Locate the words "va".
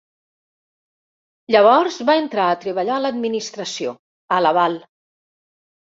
2.09-2.17